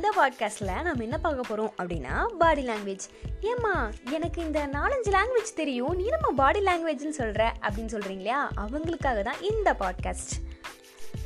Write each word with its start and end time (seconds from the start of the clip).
இந்த 0.00 0.12
பாட்காஸ்ட்டில் 0.16 0.82
நம்ம 0.82 1.02
என்ன 1.02 1.18
பார்க்க 1.18 1.42
போகிறோம் 1.42 1.72
அப்படின்னா 1.78 2.26
பாடி 2.26 2.66
லாங்குவேஜ் 2.66 3.06
ஏம்மா 3.40 3.90
எனக்கு 4.10 4.42
இந்த 4.42 4.66
நாலஞ்சு 4.66 5.10
லாங்குவேஜ் 5.10 5.54
தெரியும். 5.54 5.96
நீ 5.96 6.08
நம்ம 6.08 6.30
பாடி 6.30 6.60
லாங்குவேஜ்னு 6.60 7.08
சொல்கிற 7.08 7.52
அப்படின்னு 7.60 7.92
சொல்கிறீங்களா 7.92 8.38
அவங்களுக்காக 8.56 9.22
தான் 9.22 9.40
இந்த 9.40 9.72
பாட்காஸ்ட் 9.72 10.32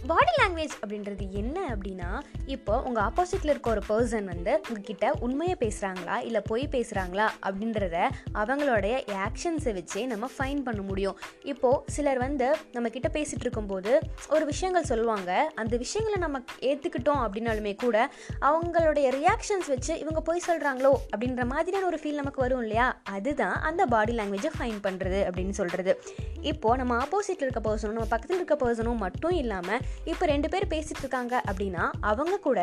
பாடி 0.06 0.32
லாங்குவேஜ் 0.38 0.74
அப்படின்றது 0.80 1.24
என்ன 1.30 1.58
அப்படின்னா 1.74 2.08
இப்போ 2.46 2.82
உங்கள் 2.82 3.04
ஆப்போசிட்டில் 3.04 3.52
இருக்க 3.52 3.68
ஒரு 3.70 3.82
பர்சன் 3.88 4.24
வந்து 4.24 4.52
உங்ககிட்ட 4.68 5.12
உண்மையை 5.26 5.56
பேசுகிறாங்களா 5.60 6.16
இல்லை 6.22 6.40
பொய் 6.40 6.64
பேசுகிறாங்களா 6.72 7.26
அப்படின்றத 7.46 7.96
அவங்களுடைய 8.32 8.94
ஆக்ஷன்ஸை 9.26 9.72
வச்சே 9.78 10.02
நம்ம 10.06 10.28
ஃபைன் 10.36 10.60
பண்ண 10.62 10.82
முடியும். 10.82 11.16
இப்போது 11.42 11.80
சிலர் 11.86 12.18
வந்து 12.18 12.48
நம்ம 12.72 12.88
கிட்ட 12.88 13.08
பேசிகிட்டு 13.08 13.46
இருக்கும்போது 13.46 13.92
ஒரு 14.28 14.44
விஷயங்கள் 14.44 14.88
சொல்லுவாங்க. 14.90 15.50
அந்த 15.54 15.76
விஷயங்களை 15.76 16.18
நம்ம 16.18 16.40
ஏற்றுக்கிட்டோம் 16.60 17.22
அப்படின்னாலுமே 17.24 17.74
கூட 17.76 17.96
அவங்களுடைய 18.50 19.06
ரியாக்ஷன்ஸ் 19.18 19.70
வச்சு 19.74 19.98
இவங்க 19.98 20.20
பொய் 20.20 20.46
சொல்கிறாங்களோ 20.48 20.92
அப்படின்ற 21.12 21.44
மாதிரியான 21.44 21.86
ஒரு 21.86 22.00
ஃபீல் 22.02 22.20
நமக்கு 22.22 22.40
வரும் 22.40 22.62
இல்லையா? 22.62 22.88
அதுதான் 23.16 23.56
அந்த 23.70 23.86
பாடி 23.86 24.14
லாங்குவேஜை 24.20 24.52
ஃபைன் 24.58 24.80
பண்ணுறது 24.88 25.22
அப்படின்னு 25.30 25.56
சொல்கிறது 25.62 25.94
இப்போது 26.40 26.76
நம்ம 26.76 26.94
ஆப்போசிட்டில் 27.04 27.48
இருக்க 27.48 27.60
பர்சனும் 27.68 27.98
நம்ம 27.98 28.10
பக்கத்தில் 28.14 28.40
இருக்க 28.40 28.56
பர்சனும் 28.64 29.02
மட்டும் 29.06 29.36
இல்லாமல் 29.42 29.80
இப்போ 30.12 30.24
ரெண்டு 30.32 30.48
பேர் 30.52 30.66
பேசிகிட்டு 30.74 31.02
இருக்காங்க 31.04 31.34
அப்படின்னா 31.50 31.84
அவங்க 32.10 32.34
கூட 32.48 32.60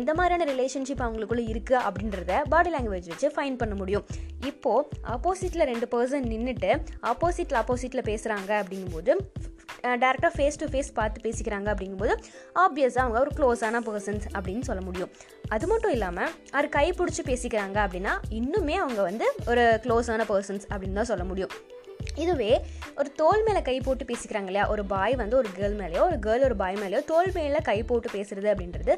எந்த 0.00 0.10
மாதிரியான 0.20 0.48
ரிலேஷன்ஷிப் 0.52 1.04
அவங்களுக்குள்ள 1.06 1.44
இருக்குது 1.52 1.82
அப்படின்றத 1.86 2.42
பாடி 2.52 2.72
லாங்குவேஜ் 2.74 3.10
வச்சு 3.12 3.30
ஃபைன் 3.36 3.58
பண்ண 3.62 3.76
முடியும். 3.80 4.06
இப்போது 4.50 5.00
ஆப்போசிட்டில் 5.16 5.68
ரெண்டு 5.72 5.88
பர்சன் 5.94 6.30
நின்றுட்டு 6.34 6.72
ஆப்போசிட்டில் 7.12 7.60
ஆப்போசிட்டில் 7.62 8.08
பேசுகிறாங்க 8.10 8.52
அப்படிங்கும்போது 8.62 9.14
டேரெக்டாக 10.02 10.32
ஃபேஸ் 10.36 10.58
டு 10.60 10.66
ஃபேஸ் 10.72 10.90
பார்த்து 10.98 11.24
பேசிக்கிறாங்க 11.24 11.68
அப்படிங்கும்போது 11.72 12.14
ஆப்வியஸாக 12.62 13.02
அவங்க 13.04 13.18
ஒரு 13.24 13.32
க்ளோஸான 13.38 13.80
பர்சன்ஸ் 13.88 14.26
அப்படின்னு 14.36 14.64
சொல்ல 14.68 14.82
முடியும். 14.88 15.10
அது 15.54 15.66
மட்டும் 15.72 15.94
இல்லாமல் 15.96 16.32
அவர் 16.54 16.68
கை 16.76 16.86
பிடிச்சி 17.00 17.24
பேசிக்கிறாங்க 17.30 17.78
அப்படின்னா 17.86 18.14
இன்னுமே 18.40 18.76
அவங்க 18.84 19.02
வந்து 19.10 19.28
ஒரு 19.52 19.64
க்ளோஸான 19.86 20.26
பர்சன்ஸ் 20.32 20.66
அப்படின்னு 20.72 21.00
தான் 21.00 21.10
சொல்ல 21.12 21.26
முடியும். 21.30 21.54
இதுவே 22.22 22.52
ஒரு 22.98 23.08
தோல் 23.12 23.42
மேலே 23.42 23.62
கை 23.62 23.80
போட்டு 23.80 24.04
பேசிக்கிறாங்க 24.04 24.50
இல்லையா? 24.50 24.68
ஒரு 24.68 24.84
பாய் 24.84 25.14
வந்து 25.14 25.36
ஒரு 25.36 25.48
கேர்ள் 25.58 25.76
மேலேயோ 25.80 26.02
ஒரு 26.10 26.18
கேர்ள் 26.26 26.44
ஒரு 26.48 26.56
பாய் 26.56 26.74
மேலேயோ 26.74 27.04
தோல் 27.04 27.30
மேலே 27.34 27.60
கை 27.68 27.82
போட்டு 27.82 28.08
பேசுறது 28.16 28.48
அப்படின்றது 28.52 28.92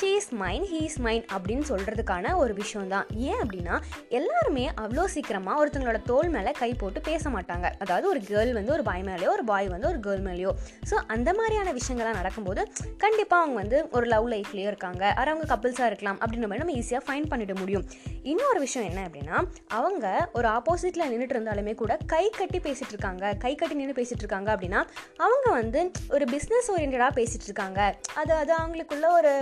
she 0.00 0.08
is 0.18 0.30
mine 0.34 0.64
he 0.72 0.80
is 0.88 1.00
mine 1.00 1.24
அப்படின்னு 1.34 1.64
சொல்கிறதுக்கான 1.68 2.34
ஒரு 2.36 2.54
விஷயம் 2.54 2.88
தான் 2.88 3.06
ஏன் 3.16 3.40
அப்படின்னா 3.42 3.80
எல்லாருமே 4.08 4.70
அவ்வளோ 4.80 5.04
சீக்கிரமாக 5.04 5.66
ஒருத்தங்களோட 5.66 6.02
தோல் 6.02 6.28
மேலே 6.28 6.52
கை 6.52 6.74
போட்டு 6.74 7.00
பேச 7.00 7.30
மாட்டாங்க. 7.30 7.66
அதாவது 7.78 8.08
ஒரு 8.08 8.20
கேர்ள் 8.30 8.52
வந்து 8.52 8.72
ஒரு 8.72 8.82
பாய் 8.82 9.02
மேலேயோ 9.02 9.28
ஒரு 9.28 9.44
பாய் 9.44 9.68
வந்து 9.68 9.88
ஒரு 9.88 10.00
கேர்ள் 10.06 10.24
மேலேயோ. 10.28 10.52
ஸோ 10.90 10.94
அந்த 11.06 11.32
மாதிரியான 11.32 11.72
விஷயங்கள்லாம் 11.72 12.20
நடக்கும்போது 12.20 12.64
கண்டிப்பாக 12.96 13.42
அவங்க 13.42 13.58
வந்து 13.62 13.88
ஒரு 13.90 14.06
லவ் 14.06 14.28
லைஃப்லேயோ 14.32 14.70
இருக்காங்க. 14.72 15.14
அது 15.14 15.30
அவங்க 15.30 15.48
கப்பிள்ஸாக 15.54 15.86
இருக்கலாம் 15.86 16.18
அப்படின்ற 16.20 16.48
மாதிரி 16.50 16.64
நம்ம 16.64 16.78
ஈஸியாக 16.80 17.02
ஃபைன் 17.08 17.30
பண்ணிட 17.32 17.54
முடியும். 17.60 17.84
இன்னொரு 18.22 18.60
விஷயம் 18.60 18.88
என்ன 18.90 19.08
அப்படின்னா 19.08 19.36
அவங்க 19.66 20.30
ஒரு 20.32 20.48
ஆப்போசிட்டில் 20.48 21.08
நின்றுட்டு 21.12 21.36
இருந்தாலுமே 21.36 21.74
கூட 21.74 21.92
கை 22.06 22.24
கட்டி 22.40 22.58
பேசிகிட்டு 22.62 22.94
இருக்காங்க 22.96 23.34
கை 23.34 23.54
கட்டி 23.54 23.74
நின்று 23.74 24.02
பேசிகிட்டு 24.02 24.24
இருக்காங்க 24.24 24.56
அப்படின்னா 24.56 24.80
அவங்க 25.16 25.50
வந்து 25.50 25.90
ஒரு 26.10 26.24
பிஸ்னஸ் 26.24 26.70
ஓரியன்டாக 26.76 27.12
பேசிகிட்டு 27.18 27.48
இருக்காங்க 27.50 27.80
அது 28.14 28.32
அது 28.32 28.52
அவங்களுக்குள்ள 28.56 29.10
ஒரு 29.10 29.32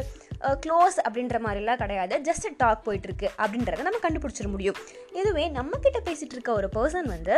க்ளோஸ் 0.67 0.99
அப்படின்ற 1.09 1.39
மாதிரிலாம் 1.45 1.77
கிடையாது. 1.77 2.15
ஜஸ்ட் 2.19 2.47
டாக் 2.57 2.89
போயிட்டுருக்கு 2.89 3.29
அப்படின்றத 3.39 3.83
நம்ம 3.83 3.99
கண்டுபிடிச்சிட 4.03 4.49
முடியும். 4.49 4.79
இதுவே 5.12 5.49
நம்மக்கிட்ட 5.49 5.99
பேசிகிட்டு 6.05 6.37
இருக்க 6.37 6.53
ஒரு 6.53 6.69
பர்சன் 6.75 7.09
வந்து 7.15 7.35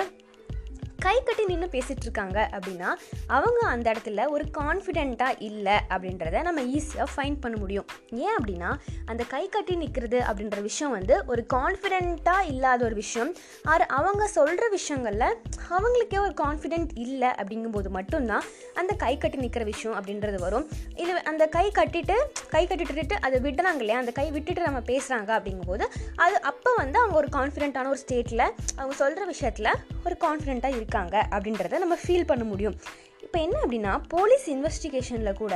கை 1.05 1.15
கட்டி 1.25 1.45
நின்று 1.45 1.69
பேசிகிட்டு 1.73 2.07
இருக்காங்க 2.07 2.39
அப்படின்னா 2.53 2.89
அவங்க 3.37 3.61
அந்த 3.75 3.87
இடத்துல 3.93 4.27
ஒரு 4.35 4.45
கான்ஃபிடெண்ட்டாக 4.59 5.41
இல்லை 5.49 5.77
அப்படின்றத 5.95 6.43
நம்ம 6.43 6.61
ஈஸியாக 6.77 7.07
ஃபைண்ட் 7.15 7.39
பண்ண 7.41 7.57
முடியும். 7.59 7.87
ஏன் 8.25 8.35
அப்படின்னா 8.39 8.71
அந்த 9.07 9.23
கை 9.35 9.43
கட்டி 9.49 9.75
நிற்கிறது 9.83 10.19
அப்படின்ற 10.29 10.59
விஷயம் 10.69 10.93
வந்து 10.93 11.15
ஒரு 11.27 11.43
கான்ஃபிடெண்ட்டாக 11.55 12.49
இல்லாத 12.53 12.85
ஒரு 12.85 12.95
விஷயம். 12.95 13.31
ஆர் 13.73 13.85
அவங்க 13.99 14.27
சொல்கிற 14.37 14.69
விஷயங்களில் 14.69 15.27
அவங்களுக்கே 15.75 16.21
ஒரு 16.27 16.35
கான்ஃபிடென்ட் 16.43 16.93
இல்லை 17.07 17.31
அப்படிங்கும்போது 17.41 17.91
மட்டும்தான் 17.99 18.47
அந்த 18.75 18.93
கை 19.05 19.13
கட்டி 19.19 19.41
நிற்கிற 19.45 19.65
விஷயம் 19.73 19.97
அப்படின்றது 19.99 20.41
வரும். 20.47 20.69
இது 20.97 21.13
அந்த 21.33 21.47
கை 21.59 21.67
கட்டிட்டு 21.81 22.19
கை 22.55 22.65
கட்டிட்டு 22.67 23.19
அதை 23.27 23.41
விட்டுறாங்க 23.47 23.83
இல்லையா? 23.85 24.01
அந்த 24.03 24.15
கை 24.21 24.29
விட்டுட்டு 24.31 24.69
நம்ம 24.69 24.83
பேசுகிறாங்க 24.93 25.31
அப்படிங்கும்போது 25.39 25.85
அது 26.25 26.37
அப்போ 26.53 26.71
வந்து 26.77 26.99
அவங்க 26.99 27.17
ஒரு 27.23 27.31
கான்ஃபிடென்ட்டான 27.39 27.93
ஒரு 27.95 28.03
ஸ்டேட்டில் 28.07 28.47
அவங்க 28.77 28.95
சொல்கிற 29.03 29.25
விஷயத்தில் 29.35 29.71
ஒரு 30.07 30.17
கான்ஃபிடென்ட்டாக 30.25 30.79
இருக்காங்க 30.93 31.19
அப்படின்றத 31.35 31.79
நம்ம 31.83 31.97
ஃபீல் 32.03 32.31
பண்ண 32.31 32.45
முடியும். 32.45 32.77
இப்போ 33.25 33.39
என்ன 33.41 33.57
அப்படின்னா 33.65 33.93
போலீஸ் 34.15 34.47
இன்வெஸ்டிகேஷனில் 34.51 35.39
கூட 35.43 35.55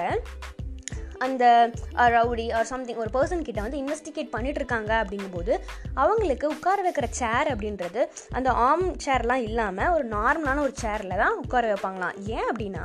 அந்த 1.18 1.70
ரவுடி 2.14 2.52
ஆர் 2.52 2.68
சம்திங் 2.72 2.96
ஒரு 2.96 3.10
பர்சன் 3.16 3.44
கிட்ட 3.48 3.60
வந்து 3.60 3.80
இன்வெஸ்டிகேட் 3.82 4.32
பண்ணிட்டு 4.34 4.60
இருக்காங்க 4.60 4.92
அப்படிங்கும்போது 5.02 5.52
அவங்களுக்கு 5.94 6.46
உட்கார 6.48 6.82
வைக்கிற 6.86 7.08
சேர் 7.20 7.50
அப்படின்றது 7.52 8.00
அந்த 8.32 8.50
ஆம் 8.68 8.86
சேர்லாம் 9.04 9.44
இல்லாமல் 9.48 9.92
ஒரு 9.96 10.04
நார்மலான 10.08 10.62
ஒரு 10.66 10.74
சேரில் 10.82 11.20
தான் 11.22 11.36
உட்கார 11.42 11.72
வைப்பாங்களாம். 11.72 12.14
ஏன் 12.36 12.48
அப்படின்னா 12.50 12.84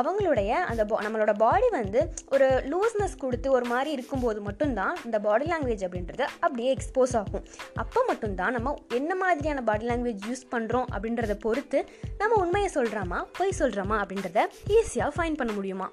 அவங்களுடைய 0.00 0.50
அந்த 0.70 0.84
நம்மளோட 1.04 1.32
பாடி 1.36 1.68
வந்து 1.70 2.00
ஒரு 2.28 2.48
லூஸ்னஸ் 2.72 3.16
கொடுத்து 3.18 3.50
ஒரு 3.50 3.64
மாதிரி 3.64 3.90
இருக்கும்போது 3.96 4.40
மட்டும்தான் 4.40 4.96
இந்த 5.04 5.18
பாடி 5.28 5.46
லாங்குவேஜ் 5.52 5.86
அப்படின்றது 5.88 6.24
அப்படியே 6.40 6.76
எக்ஸ்போஸ் 6.76 7.16
ஆகும். 7.22 7.44
அப்போ 7.74 8.02
மட்டும்தான் 8.06 8.52
நம்ம 8.52 8.74
என்ன 9.00 9.14
மாதிரியான 9.14 9.62
பாடி 9.62 9.86
லாங்குவேஜ் 9.86 10.26
யூஸ் 10.30 10.44
பண்ணுறோம் 10.54 10.88
அப்படின்றத 10.94 11.36
பொறுத்து 11.46 11.80
நம்ம 12.18 12.34
உண்மையை 12.44 12.70
சொல்கிறோமா 12.74 13.20
பொய் 13.38 13.58
சொல்கிறோமா 13.58 13.98
அப்படின்றத 14.02 14.46
ஈஸியாக 14.76 15.10
ஃபைன் 15.16 15.40
பண்ண 15.40 15.52
முடியுமா? 15.52 15.88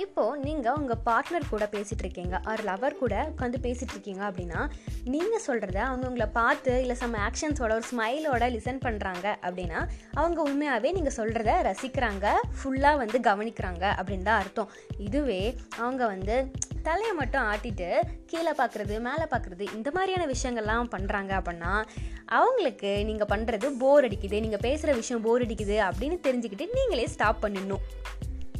இப்போது 0.00 0.40
நீங்கள் 0.44 0.72
உங்கள் 0.72 1.00
பார்ட்னர் 1.06 1.48
கூட 1.50 1.66
பேசிகிட்டு 1.66 2.04
இருக்கீங்க 2.04 2.40
ஆர் 2.44 2.64
லவர் 2.64 2.98
கூட 2.98 3.28
உட்காந்து 3.30 3.58
பேசிகிட்டு 3.62 3.92
இருக்கீங்க 3.92 4.30
அப்படின்னா 4.30 4.68
நீங்கள் 5.04 5.42
சொல்கிறத 5.46 5.76
அவங்க 5.76 6.06
உங்களை 6.06 6.26
பார்த்து 6.26 6.80
இல்லை 6.80 6.96
சம் 6.96 7.14
ஆக்ஷன்ஸோட 7.14 7.72
ஒரு 7.72 7.82
ஸ்மைலோட 7.90 8.50
லிசன் 8.50 8.80
பண்ணுறாங்க 8.84 9.26
அப்படின்னா 9.42 9.86
அவங்க 10.14 10.42
உண்மையாகவே 10.42 10.92
நீங்கள் 10.92 11.16
சொல்கிறத 11.16 11.50
ரசிக்கிறாங்க 11.68 12.26
ஃபுல்லாக 12.62 12.96
வந்து 12.96 13.18
கவனிக்கிறாங்க 13.18 13.84
அப்படின்னு 13.98 14.22
தான் 14.22 14.40
அர்த்தம். 14.42 14.70
இதுவே 14.98 15.56
அவங்க 15.78 16.06
வந்து 16.06 16.50
தலையை 16.82 17.12
மட்டும் 17.12 17.42
ஆட்டிட்டு 17.42 18.00
கீழே 18.26 18.50
பார்க்குறது 18.50 19.00
மேலே 19.00 19.26
பார்க்குறது 19.30 19.74
இந்த 19.74 19.90
மாதிரியான 19.90 20.26
விஷயங்கள்லாம் 20.26 20.92
பண்ணுறாங்க 20.96 21.32
அப்படின்னா 21.40 21.84
அவங்களுக்கு 22.26 23.04
நீங்கள் 23.04 23.28
பண்ணுறது 23.28 23.76
போர் 23.76 24.04
அடிக்குது 24.04 24.40
நீங்கள் 24.40 24.60
பேசுகிற 24.60 24.92
விஷயம் 24.92 25.22
போர் 25.22 25.42
அடிக்குது 25.42 25.78
அப்படின்னு 25.78 26.18
தெரிஞ்சுக்கிட்டு 26.28 26.68
நீங்களே 26.74 27.06
ஸ்டாப் 27.06 27.44
பண்ணிடணும். 27.44 27.84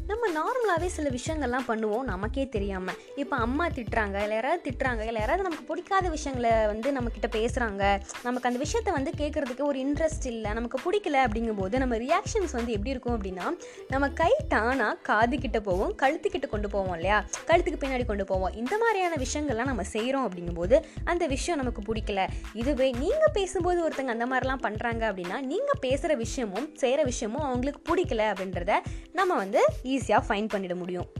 நம்ம 0.08 0.28
நார்மலாகவே 0.30 0.86
சில 0.86 1.08
விஷயங்கள்லாம் 1.08 1.66
பண்ணுவோம் 1.66 2.02
நமக்கே 2.02 2.48
தெரியாமல் 2.48 2.96
இப்போ 3.14 3.36
அம்மா 3.36 3.66
திட்டுறாங்க 3.68 4.16
இல்லை 4.22 4.34
யாராவது 4.34 4.62
திட்டுறாங்க 4.64 5.02
இல்லை 5.06 5.20
யாராவது 5.20 5.42
நமக்கு 5.42 5.64
பிடிக்காத 5.64 6.08
விஷயங்களை 6.08 6.66
வந்து 6.66 6.92
நம்மக்கிட்ட 6.92 7.28
பேசுகிறாங்க 7.36 7.82
நமக்கு 8.22 8.48
அந்த 8.48 8.58
விஷயத்த 8.64 8.92
வந்து 8.92 9.10
கேட்குறதுக்கு 9.16 9.64
ஒரு 9.64 9.78
இன்ட்ரெஸ்ட் 9.78 10.26
இல்லை 10.26 10.52
நமக்கு 10.52 10.78
பிடிக்கல 10.84 11.20
அப்படிங்கும்போது 11.26 11.78
நம்ம 11.78 11.96
ரியாக்ஷன்ஸ் 11.96 12.52
வந்து 12.52 12.72
எப்படி 12.72 12.90
இருக்கும் 12.90 13.14
அப்படின்னா 13.16 13.46
நம்ம 13.90 14.08
கை 14.12 14.30
தானாக 14.48 14.94
காது 15.02 15.38
கிட்ட 15.38 15.60
போவோம் 15.60 15.94
கழுத்துக்கிட்ட 16.02 16.48
கொண்டு 16.48 16.68
போவோம் 16.68 16.94
இல்லையா? 16.94 17.18
கழுத்துக்கு 17.46 17.80
பின்னாடி 17.82 18.04
கொண்டு 18.04 18.24
போவோம். 18.24 18.52
இந்த 18.52 18.78
மாதிரியான 18.78 19.14
விஷயங்கள்லாம் 19.16 19.70
நம்ம 19.72 19.82
செய்கிறோம் 19.92 20.26
அப்படிங்கும்போது 20.28 20.76
அந்த 21.04 21.26
விஷயம் 21.26 21.58
நமக்கு 21.58 21.82
பிடிக்கல. 21.82 22.20
இதுவே 22.54 22.90
நீங்கள் 22.92 23.34
பேசும்போது 23.34 23.88
ஒருத்தங்க 23.88 24.16
அந்த 24.16 24.26
மாதிரிலாம் 24.26 24.64
பண்ணுறாங்க 24.66 25.02
அப்படின்னா 25.10 25.40
நீங்கள் 25.42 25.80
பேசுகிற 25.80 26.14
விஷயமும் 26.16 26.68
செய்கிற 26.74 27.02
விஷயமும் 27.02 27.42
அவங்களுக்கு 27.42 27.82
பிடிக்கல 27.90 28.28
அப்படின்றத 28.32 28.74
நம்ம 29.12 29.34
வந்து 29.34 29.60
ஈஸியாக 30.02 30.22
ஃபைன் 30.28 30.52
பண்ணிட 30.54 30.74
முடியும். 30.74 31.10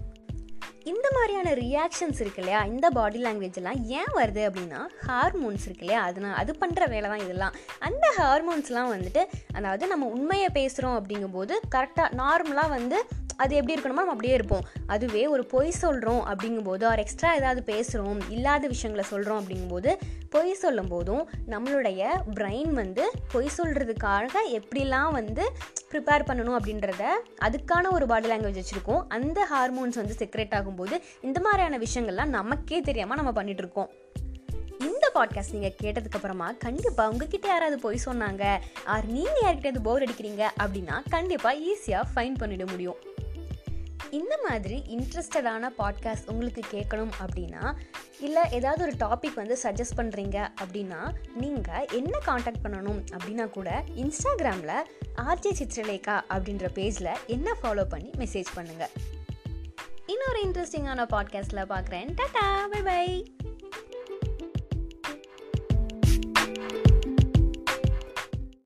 இந்த 0.84 1.09
மாதிரியான 1.15 1.50
ரியாக்ஷன்ஸ் 1.54 2.20
இருக்கு 2.20 2.41
இல்லையா? 2.43 2.65
இந்த 2.65 2.91
பாடி 2.91 3.22
லாங்குவேஜ் 3.22 3.54
எல்லாம் 3.54 3.84
ஏன் 3.88 4.12
வருது 4.15 4.43
அப்படின்னா 4.48 4.81
ஹார்மோன்ஸ் 5.06 5.65
இருக்கு 5.65 5.84
இல்லையா? 5.84 6.03
அதனால் 6.03 6.34
அது 6.34 6.56
பண்ணுற 6.60 6.88
வேலை 6.88 7.10
தான் 7.10 7.19
இதெல்லாம். 7.19 7.54
அந்த 7.78 8.15
ஹார்மோன்ஸ்லாம் 8.19 8.91
வந்துட்டு 8.94 9.22
அதாவது 9.53 9.87
நம்ம 9.87 10.06
உண்மையை 10.06 10.48
பேசுகிறோம் 10.54 10.97
அப்படிங்கும்போது 11.00 11.56
கரெக்டாக 11.75 12.09
நார்மலாக 12.22 12.69
வந்து 12.69 13.04
அது 13.42 13.56
எப்படி 13.60 13.75
இருக்கணுமோ 13.76 14.00
நம்ம 14.00 14.14
அப்படியே 14.14 14.34
இருப்போம். 14.34 14.64
அதுவே 14.87 15.22
ஒரு 15.34 15.44
பொய் 15.52 15.70
சொல்கிறோம் 15.82 16.22
அப்படிங்கும்போது 16.31 16.82
அவர் 16.90 17.02
எக்ஸ்ட்ரா 17.05 17.31
ஏதாவது 17.34 17.62
பேசுகிறோம் 17.72 18.20
இல்லாத 18.28 18.66
விஷயங்களை 18.75 19.08
சொல்கிறோம் 19.11 19.40
அப்படிங்கும்போது 19.40 19.93
பொய் 20.31 20.52
சொல்லும் 20.62 20.90
போதும் 20.93 21.22
நம்மளுடைய 21.49 22.02
பிரெயின் 22.37 22.75
வந்து 22.81 23.05
பொய் 23.32 23.56
சொல்கிறதுக்காக 23.58 24.34
எப்படிலாம் 24.58 25.12
வந்து 25.19 25.44
ப்ரிப்பேர் 25.93 26.26
பண்ணணும் 26.28 26.58
அப்படின்றத 26.58 27.02
அதுக்கான 27.46 27.90
ஒரு 27.90 28.06
பாடி 28.06 28.28
லாங்குவேஜ் 28.28 28.62
வச்சுருக்கோம். 28.62 29.02
அந்த 29.08 29.40
ஹார்மோன்ஸ் 29.52 30.00
வந்து 30.02 30.19
செக்ரேட் 30.22 30.56
ஆகும்போது 30.58 30.96
இந்த 31.20 31.40
மாதிரியான 31.40 31.81
விஷயங்கள்லாம் 31.87 32.37
நமக்கே 32.38 32.81
தெரியாமல் 32.81 33.20
நம்ம 33.20 33.34
பண்ணிகிட்ருக்கோம் 33.43 33.90
இந்த 34.88 35.06
பாட்காஸ்ட் 35.14 35.55
நீங்கள் 35.56 35.78
கேட்டதுக்கப்புறமா 35.82 36.46
கண்டிப்பாக 36.58 37.11
உங்ககிட்ட 37.11 37.46
யாராவது 37.49 37.78
போய் 37.84 38.05
சொன்னாங்க 38.06 38.44
ஆர் 38.94 39.08
நீங்கள் 39.16 39.43
யார்கிட்ட 39.43 39.82
போர் 39.88 40.02
அடிக்கிறீங்க 40.02 40.44
அப்படின்னா 40.64 40.99
கண்டிப்பாக 41.16 41.64
ஈஸியாக 41.70 42.11
ஃபைன் 42.14 42.38
பண்ணிட 42.43 42.66
முடியும். 42.70 43.00
இந்த 44.12 44.38
மாதிரி 44.49 44.82
இன்ட்ரெஸ்டடான 44.88 45.70
பாட்காஸ்ட் 45.79 46.26
உங்களுக்கு 46.26 46.62
கேட்கணும் 46.73 47.12
அப்படின்னா 47.20 47.75
இல்லை 48.20 48.43
ஏதாவது 48.50 48.82
ஒரு 48.82 48.93
டாபிக் 48.93 49.35
வந்து 49.35 49.59
சஜஸ்ட் 49.62 49.97
பண்ணுறீங்க 49.97 50.49
அப்படின்னா 50.64 51.14
நீங்கள் 51.35 51.87
என்ன 51.93 52.19
காண்டாக்ட் 52.19 52.67
பண்ணணும் 52.67 53.03
அப்படின்னா 53.12 53.50
கூட 53.50 53.85
இன்ஸ்டாகிராமில் 53.97 54.85
ஆர்ஜே 55.17 55.53
சித்ரலேகா 55.59 56.20
அப்படின்ற 56.31 56.69
பேஜில் 56.75 57.17
என்ன 57.26 57.56
ஃபாலோ 57.62 57.85
பண்ணி 57.88 58.11
மெசேஜ் 58.11 58.47
பண்ணுங்கள் 58.56 58.94
இன்னொரு 60.06 60.41
இன்ட்ரெஸ்டிங்கான 60.43 61.06
பாட்காஸ்ட்டில் 61.11 61.70
பார்க்குறேன். 61.70 62.14
Tata 62.14 62.69
bye 62.70 62.82
by 62.82 63.32